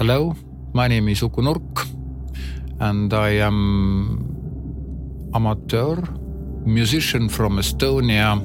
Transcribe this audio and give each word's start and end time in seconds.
Hello, 0.00 0.34
my 0.72 0.88
name 0.88 1.10
is 1.10 1.20
Uku 1.20 1.42
Nurk 1.42 1.86
and 2.80 3.12
I 3.12 3.32
am 3.32 4.24
amateur 5.34 5.96
musician 6.64 7.28
from 7.28 7.58
Estonia 7.58 8.40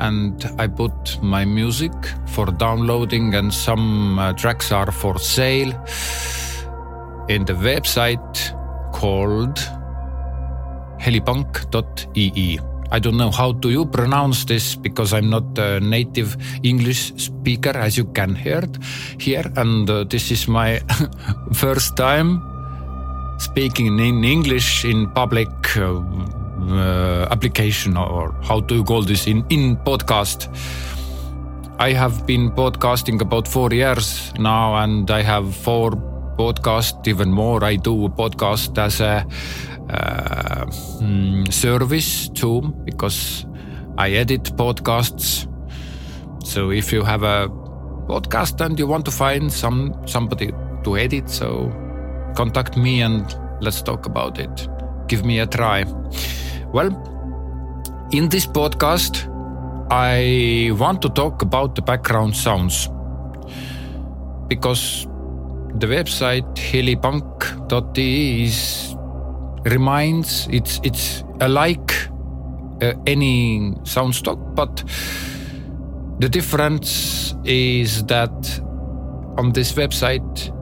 and 0.00 0.44
I 0.58 0.66
put 0.66 1.22
my 1.22 1.44
music 1.44 1.92
for 2.26 2.46
downloading 2.46 3.32
and 3.36 3.54
some 3.54 4.18
uh, 4.18 4.32
tracks 4.32 4.72
are 4.72 4.90
for 4.90 5.20
sale 5.20 5.70
in 7.28 7.44
the 7.44 7.54
website 7.54 8.36
called 8.92 9.58
helipunk.ee. 10.98 12.58
I 12.90 12.98
don't 12.98 13.16
know 13.16 13.30
how 13.30 13.52
do 13.52 13.70
you 13.70 13.86
pronounce 13.86 14.44
this 14.44 14.74
because 14.76 15.12
I'm 15.12 15.30
not 15.30 15.58
a 15.58 15.80
native 15.80 16.36
English 16.62 17.12
speaker 17.16 17.76
as 17.76 17.96
you 17.96 18.04
can 18.04 18.34
hear 18.34 18.62
here 19.18 19.44
and 19.56 19.88
uh, 19.90 20.04
this 20.04 20.30
is 20.30 20.48
my 20.48 20.80
first 21.52 21.96
time 21.96 22.42
speaking 23.38 23.98
in 23.98 24.24
English 24.24 24.84
in 24.84 25.10
public 25.10 25.48
uh, 25.76 26.00
uh, 26.70 27.28
application 27.30 27.96
or 27.96 28.34
how 28.42 28.60
do 28.60 28.76
you 28.76 28.84
call 28.84 29.02
this 29.02 29.26
in 29.26 29.44
in 29.50 29.76
podcast. 29.76 30.48
I 31.78 31.92
have 31.92 32.26
been 32.26 32.50
podcasting 32.50 33.20
about 33.20 33.46
four 33.46 33.70
years 33.70 34.32
now 34.38 34.76
and 34.76 35.10
I 35.10 35.22
have 35.22 35.54
four 35.54 35.90
podcasts 36.38 37.06
even 37.06 37.30
more. 37.30 37.62
I 37.64 37.76
do 37.76 38.06
a 38.06 38.08
podcast 38.08 38.78
as 38.78 39.00
a 39.00 39.26
uh, 39.90 40.66
mm, 41.00 41.52
service 41.52 42.28
too 42.28 42.62
because 42.84 43.46
I 43.98 44.10
edit 44.12 44.44
podcasts. 44.56 45.46
So 46.44 46.70
if 46.70 46.92
you 46.92 47.02
have 47.02 47.22
a 47.22 47.48
podcast 48.08 48.60
and 48.64 48.78
you 48.78 48.86
want 48.86 49.04
to 49.06 49.10
find 49.10 49.52
some 49.52 49.94
somebody 50.06 50.52
to 50.84 50.96
edit, 50.96 51.30
so 51.30 51.72
contact 52.36 52.76
me 52.76 53.02
and 53.02 53.24
let's 53.60 53.82
talk 53.82 54.06
about 54.06 54.38
it. 54.38 54.68
Give 55.08 55.24
me 55.24 55.40
a 55.40 55.46
try. 55.46 55.84
Well, 56.72 56.90
in 58.12 58.28
this 58.28 58.46
podcast, 58.46 59.26
I 59.90 60.70
want 60.78 61.02
to 61.02 61.08
talk 61.08 61.42
about 61.42 61.74
the 61.74 61.82
background 61.82 62.36
sounds 62.36 62.88
because 64.48 65.06
the 65.74 65.86
website 65.86 66.54
helipank.ee 66.54 68.44
is 68.44 68.95
reminds 69.66 70.46
it's 70.50 70.80
it's 70.82 71.24
alike 71.40 71.92
uh, 72.82 72.92
any 73.06 73.74
sound 73.84 74.14
stock, 74.14 74.38
but 74.54 74.84
the 76.18 76.28
difference 76.28 77.34
is 77.44 78.04
that 78.04 78.60
on 79.38 79.52
this 79.52 79.72
website 79.72 80.52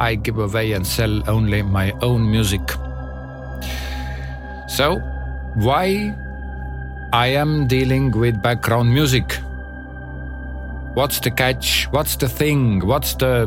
I 0.00 0.14
give 0.14 0.38
away 0.38 0.72
and 0.72 0.86
sell 0.86 1.22
only 1.28 1.62
my 1.62 1.92
own 2.02 2.30
music. 2.30 2.60
So, 4.68 4.98
why 5.56 6.14
I 7.12 7.28
am 7.28 7.66
dealing 7.66 8.10
with 8.10 8.42
background 8.42 8.92
music? 8.92 9.32
What's 10.94 11.20
the 11.20 11.30
catch? 11.30 11.86
What's 11.92 12.16
the 12.16 12.28
thing? 12.28 12.86
What's 12.86 13.14
the 13.14 13.46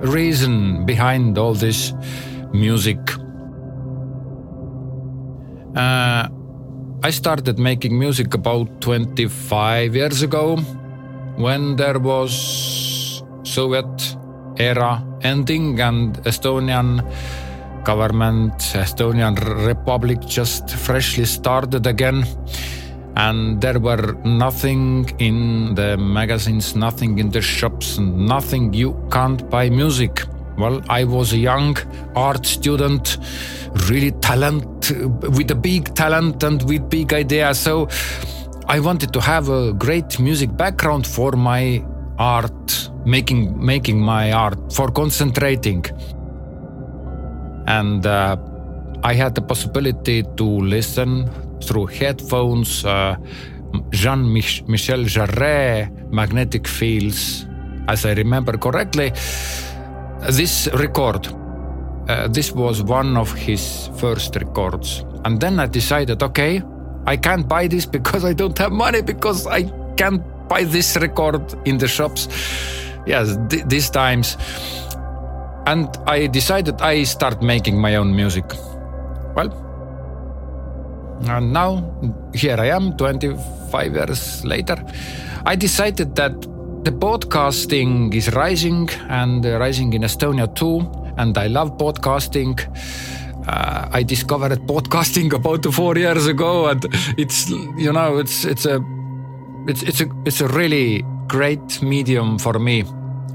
reason 0.00 0.86
behind 0.86 1.36
all 1.36 1.54
this 1.54 1.92
music? 2.52 2.98
Uh, 5.74 6.28
I 7.02 7.10
started 7.10 7.58
making 7.58 7.98
music 7.98 8.34
about 8.34 8.80
25 8.82 9.96
years 9.96 10.22
ago 10.22 10.56
when 11.36 11.76
there 11.76 11.98
was 11.98 13.22
Soviet 13.42 14.16
era 14.58 15.02
ending 15.22 15.80
and 15.80 16.14
Estonian 16.24 17.00
government, 17.84 18.52
Estonian 18.74 19.34
Republic 19.66 20.20
just 20.20 20.70
freshly 20.70 21.24
started 21.24 21.86
again. 21.86 22.24
And 23.16 23.60
there 23.60 23.78
were 23.78 24.12
nothing 24.24 25.10
in 25.18 25.74
the 25.74 25.96
magazines, 25.96 26.76
nothing 26.76 27.18
in 27.18 27.30
the 27.30 27.40
shops, 27.42 27.98
nothing 27.98 28.72
you 28.74 28.94
can't 29.10 29.48
buy 29.48 29.70
music. 29.70 30.22
Well, 30.58 30.82
I 30.88 31.04
was 31.04 31.32
a 31.32 31.38
young 31.38 31.76
art 32.14 32.46
student, 32.46 33.18
really 33.88 34.12
talent, 34.12 34.90
with 35.36 35.50
a 35.50 35.54
big 35.54 35.94
talent 35.94 36.42
and 36.42 36.62
with 36.62 36.88
big 36.88 37.12
ideas. 37.12 37.58
So 37.58 37.88
I 38.66 38.80
wanted 38.80 39.12
to 39.12 39.20
have 39.20 39.48
a 39.48 39.72
great 39.72 40.18
music 40.20 40.56
background 40.56 41.06
for 41.06 41.32
my 41.32 41.84
art, 42.18 42.90
making 43.04 43.64
making 43.64 44.00
my 44.00 44.32
art, 44.32 44.72
for 44.72 44.90
concentrating. 44.90 45.84
And 47.66 48.06
uh, 48.06 48.36
I 49.02 49.14
had 49.14 49.34
the 49.34 49.42
possibility 49.42 50.22
to 50.22 50.44
listen 50.44 51.30
through 51.60 51.86
headphones 51.86 52.84
uh, 52.84 53.16
Jean 53.90 54.32
Michel 54.32 55.04
Jarre 55.04 55.90
magnetic 56.12 56.68
fields, 56.68 57.46
as 57.88 58.04
I 58.04 58.12
remember 58.12 58.56
correctly. 58.56 59.12
This 60.30 60.68
record, 60.74 61.26
uh, 62.08 62.28
this 62.28 62.52
was 62.52 62.82
one 62.82 63.16
of 63.16 63.32
his 63.32 63.90
first 63.96 64.36
records. 64.36 65.04
And 65.24 65.40
then 65.40 65.58
I 65.58 65.66
decided, 65.66 66.22
okay, 66.22 66.62
I 67.06 67.16
can't 67.16 67.48
buy 67.48 67.66
this 67.66 67.86
because 67.86 68.24
I 68.24 68.32
don't 68.32 68.56
have 68.58 68.70
money 68.70 69.02
because 69.02 69.46
I 69.46 69.64
can't 69.96 70.22
buy 70.48 70.64
this 70.64 70.96
record 70.96 71.54
in 71.66 71.78
the 71.78 71.88
shops. 71.88 72.28
Yes, 73.04 73.36
th- 73.48 73.64
these 73.66 73.90
times. 73.90 74.36
And 75.66 75.88
I 76.06 76.28
decided 76.28 76.80
I 76.80 77.02
start 77.02 77.42
making 77.42 77.80
my 77.80 77.96
own 77.96 78.14
music. 78.14 78.44
Well, 79.34 79.50
and 81.28 81.52
now 81.52 81.82
here 82.34 82.56
I 82.58 82.66
am 82.66 82.96
25 82.96 83.94
years 83.94 84.44
later. 84.44 84.76
I 85.46 85.56
decided 85.56 86.14
that 86.16 86.34
the 86.84 86.90
podcasting 86.90 88.12
is 88.12 88.32
rising 88.34 88.88
and 89.08 89.44
rising 89.44 89.92
in 89.92 90.02
Estonia 90.02 90.52
too, 90.52 90.80
and 91.16 91.36
I 91.38 91.46
love 91.46 91.78
podcasting. 91.78 92.58
Uh, 93.46 93.88
I 93.92 94.02
discovered 94.02 94.58
podcasting 94.66 95.32
about 95.32 95.64
four 95.72 95.96
years 95.96 96.26
ago, 96.26 96.66
and 96.66 96.84
it's 97.16 97.48
you 97.50 97.92
know 97.92 98.18
it's 98.18 98.44
it's 98.44 98.66
a 98.66 98.84
it's 99.68 99.82
it's 99.82 100.00
a 100.00 100.08
it's 100.24 100.40
a 100.40 100.48
really 100.48 101.04
great 101.28 101.80
medium 101.82 102.38
for 102.38 102.58
me. 102.58 102.84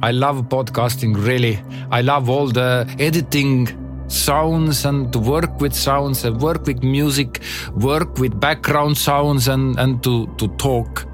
I 0.03 0.11
love 0.11 0.49
podcasting 0.49 1.15
really. 1.15 1.59
I 1.89 2.01
love 2.01 2.29
all 2.29 2.47
the 2.47 2.85
editing 2.99 3.67
sounds 4.09 4.85
and 4.85 5.11
to 5.13 5.19
work 5.19 5.59
with 5.61 5.73
sounds 5.73 6.25
and 6.25 6.41
work 6.41 6.65
with 6.65 6.83
music, 6.83 7.41
work 7.75 8.17
with 8.17 8.39
background 8.39 8.97
sounds 8.97 9.47
and, 9.47 9.77
and 9.79 10.03
to, 10.03 10.27
to 10.37 10.47
talk 10.57 11.06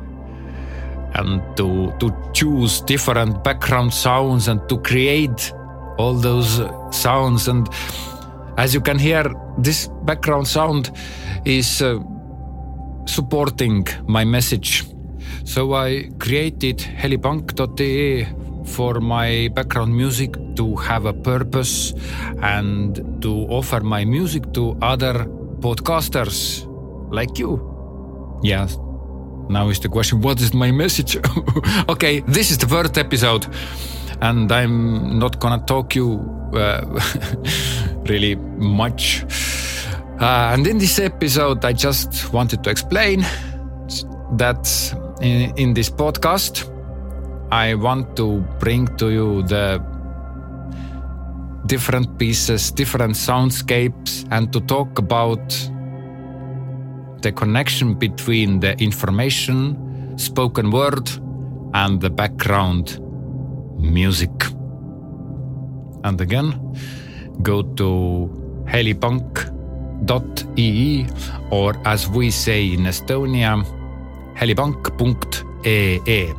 and 1.16 1.42
to, 1.58 1.94
to 2.00 2.14
choose 2.34 2.82
different 2.82 3.44
background 3.44 3.94
sounds 3.94 4.48
and 4.48 4.68
to 4.70 4.78
create 4.80 5.52
all 5.98 6.14
those 6.14 6.62
sounds. 6.92 7.48
And 7.48 7.70
as 8.58 8.74
you 8.74 8.82
can 8.82 9.00
hear, 9.00 9.24
this 9.58 9.88
background 10.04 10.48
sound 10.48 10.92
is 11.46 11.82
uh, 11.82 12.00
supporting 13.06 13.88
my 14.08 14.24
message. 14.24 14.84
So 15.46 15.74
I 15.74 16.10
created 16.20 16.78
helipank.ee 16.78 18.28
for 18.66 19.00
my 19.02 19.50
background 19.54 19.96
music 19.96 20.36
to 20.56 20.76
have 20.78 21.06
a 21.06 21.14
purpose 21.14 21.94
and 22.42 23.22
to 23.22 23.46
offer 23.50 23.82
my 23.82 24.06
music 24.06 24.54
to 24.54 24.78
other 24.82 25.26
podcasters 25.60 26.66
like 27.12 27.38
you. 27.38 27.60
Yes. 28.42 28.78
Now 29.50 29.70
is 29.70 29.80
the 29.80 29.90
question 29.90 30.22
what 30.22 30.40
is 30.42 30.54
my 30.54 30.72
message? 30.72 31.18
okay, 31.90 32.22
this 32.22 32.52
is 32.52 32.58
the 32.58 32.68
first 32.68 32.98
episode, 32.98 33.46
and 34.22 34.52
I'm 34.52 35.20
not 35.20 35.40
gonna 35.40 35.64
talk 35.66 35.96
you 35.96 36.20
uh, 36.54 37.02
really 38.10 38.36
much. 38.36 39.24
Uh, 40.20 40.54
and 40.54 40.66
in 40.68 40.78
this 40.78 41.00
episode, 41.00 41.66
I 41.66 41.74
just 41.74 42.32
wanted 42.32 42.64
to 42.64 42.70
explain 42.70 43.26
that 44.38 44.66
in, 45.22 45.56
in 45.58 45.74
this 45.74 45.90
podcast, 45.90 46.70
I 47.52 47.76
want 47.76 48.16
to 48.18 48.40
bring 48.60 48.88
to 48.98 49.10
you 49.10 49.44
the 49.44 49.84
different 51.66 52.18
pieces, 52.18 52.72
different 52.72 53.16
soundscapes, 53.16 54.28
and 54.32 54.52
to 54.54 54.62
talk 54.62 55.00
about 55.00 55.42
the 57.24 57.32
connection 57.32 57.96
between 57.96 58.60
the 58.60 58.78
information, 58.84 60.18
spoken 60.18 60.70
word, 60.70 61.10
and 61.74 62.00
the 62.00 62.10
background 62.10 63.00
music. 63.80 64.32
And 66.04 66.20
again, 66.22 66.54
go 67.42 67.64
to 67.64 68.30
helipank.ee 68.68 69.48
or 71.50 71.76
as 71.88 72.10
we 72.10 72.30
say 72.30 72.74
in 72.74 72.82
Estonia, 72.82 73.66
helipank.ee 74.36 76.34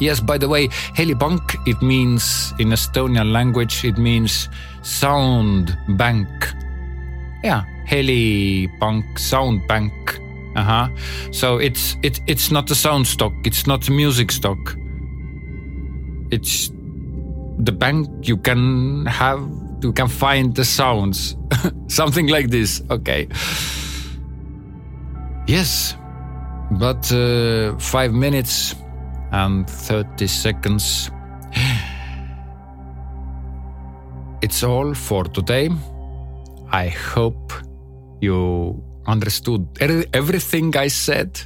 Yes, 0.00 0.18
by 0.18 0.38
the 0.38 0.48
way, 0.48 0.68
helipank, 0.98 1.54
it 1.68 1.80
means 1.80 2.52
in 2.58 2.70
Estonian 2.70 3.30
language, 3.30 3.84
it 3.84 3.96
means 3.96 4.48
sound 4.82 5.78
bank. 5.96 6.26
Yeah, 7.44 7.62
helipank, 7.86 9.18
sound 9.18 9.66
bank. 9.68 9.92
Uh-huh. 10.56 10.88
So 11.32 11.58
it's 11.58 11.96
it, 12.02 12.20
it's 12.26 12.50
not 12.50 12.70
a 12.70 12.74
sound 12.74 13.06
stock, 13.06 13.32
it's 13.44 13.66
not 13.66 13.88
a 13.88 13.90
music 13.90 14.30
stock. 14.30 14.76
It's 16.30 16.70
the 17.58 17.72
bank 17.72 18.08
you 18.26 18.36
can 18.36 19.06
have 19.06 19.40
you 19.82 19.92
can 19.92 20.08
find 20.08 20.54
the 20.54 20.64
sounds. 20.64 21.36
Something 21.88 22.28
like 22.28 22.48
this. 22.50 22.82
Okay. 22.90 23.28
Yes. 25.46 25.96
But 26.70 27.12
uh, 27.12 27.76
five 27.78 28.12
minutes 28.12 28.74
and 29.32 29.68
30 29.68 30.26
seconds. 30.26 31.10
It's 34.42 34.62
all 34.62 34.94
for 34.94 35.24
today. 35.24 35.70
I 36.70 36.88
hope 36.88 37.52
you 38.24 38.82
understood 39.06 39.62
everything 40.12 40.76
I 40.76 40.88
said. 40.88 41.40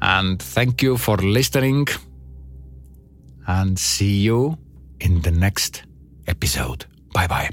And 0.00 0.40
thank 0.40 0.82
you 0.82 0.96
for 0.96 1.16
listening. 1.16 1.86
And 3.46 3.78
see 3.78 4.20
you 4.20 4.56
in 5.00 5.20
the 5.22 5.30
next 5.30 5.82
episode. 6.26 6.86
Bye 7.12 7.26
bye. 7.26 7.50